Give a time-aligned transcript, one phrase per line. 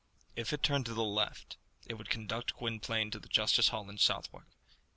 [0.35, 3.99] If it turned to the left, it would conduct Gwynplaine to the justice hall in
[3.99, 4.47] Southwark.